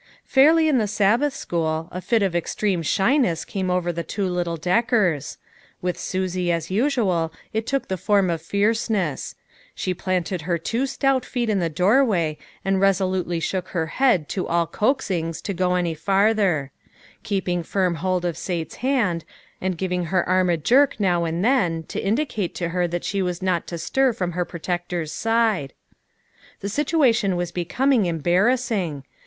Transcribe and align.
Fairly 0.25 0.67
in 0.67 0.79
the 0.79 0.87
Sabbath 0.87 1.35
school, 1.35 1.87
a 1.91 2.01
fit 2.01 2.23
of 2.23 2.35
extreme 2.35 2.81
shyness 2.81 3.45
came 3.45 3.69
over 3.69 3.93
the 3.93 4.01
two 4.01 4.27
little 4.27 4.57
Deckers. 4.57 5.37
With 5.79 5.95
Susie, 5.95 6.51
as 6.51 6.71
usual, 6.71 7.31
it 7.53 7.67
took 7.67 7.87
the 7.87 7.97
form 7.97 8.31
of 8.31 8.41
fierceness; 8.41 9.35
she 9.75 9.93
planted 9.93 10.41
her 10.41 10.57
two 10.57 10.87
stout 10.87 11.23
feet 11.23 11.51
in 11.51 11.59
the 11.59 11.69
doorway 11.69 12.39
and 12.65 12.81
resolutely 12.81 13.39
shook 13.39 13.67
her 13.77 13.85
head 13.85 14.27
to 14.29 14.47
all 14.47 14.65
coaxings 14.65 15.39
to 15.43 15.53
go 15.53 15.75
any 15.75 15.93
farther; 15.93 16.71
keeping 17.21 17.61
firm 17.61 17.93
hold 17.93 18.25
of 18.25 18.35
Sate's 18.39 18.77
hand, 18.77 19.23
and 19.61 19.77
giving 19.77 20.05
her 20.05 20.27
arm 20.27 20.49
a 20.49 20.57
jerk 20.57 20.99
now 20.99 21.25
and 21.25 21.45
then, 21.45 21.83
to 21.89 21.99
indicate 22.01 22.55
to 22.55 22.69
her 22.69 22.87
that 22.87 23.03
she 23.03 23.21
was 23.21 23.43
not 23.43 23.67
to 23.67 23.77
stir 23.77 24.13
from 24.13 24.31
her 24.31 24.45
protector's 24.45 25.11
side. 25.13 25.73
The 26.61 26.69
situation 26.69 27.35
was 27.35 27.51
becom 27.51 27.93
ing 27.93 28.07
embarrassing. 28.07 29.03